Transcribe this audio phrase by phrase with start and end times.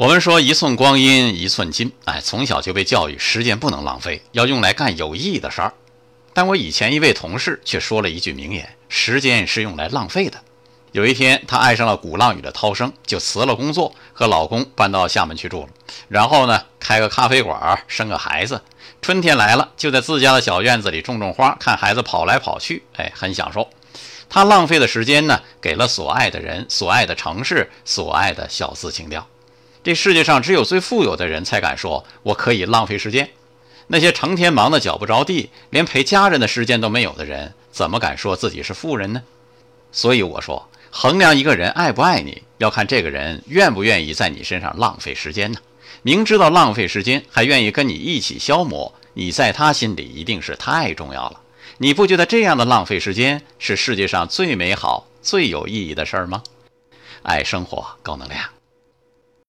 [0.00, 5.74] 我们说一寸光阴一寸金，哎，从小就被教育时间不能浪费，要用来干有意义的事儿。
[6.32, 10.40] 但我以前一位同事却说了一句名言：时间是用来浪费的。
[10.92, 15.68] 有一天，她爱上了鼓浪屿的涛声，就辞了工作，和老公搬到厦门去住了。
[16.08, 18.62] 然后呢，开个咖啡馆，生个孩子。
[19.02, 23.68] 春天来了，就在自家的小院子里种种花，看孩子跑来跑去，哎，很享受。
[24.30, 29.28] 她浪费的时间呢，给了所爱的人、所爱的城市、所爱的小资情调。
[29.82, 33.30] 这世界上只有最富有的人才敢说“我可以浪费时间”，
[33.88, 39.22] 那些成天忙得脚不着地，连陪家人的时间都没有的人，怎么敢说自己是富人呢？
[39.90, 45.58] 所以我说，衡量一个人爱不爱你，要看这个人愿不愿意在你身上浪费时间呢。
[46.02, 51.40] 明知道浪费时间，还愿意跟你一起消磨，你在他心里一定是太重要了。
[51.78, 56.42] 你不觉得这样的浪费时间是世界上最美好、最有意义的事儿吗？
[57.22, 58.59] 爱生活，高能量。